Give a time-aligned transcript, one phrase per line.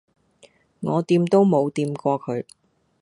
[0.79, 2.43] 我掂都冇掂過佢